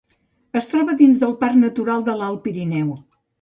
[0.61, 2.91] Es troba dins del Parc Natural de l'Alt Pirineu.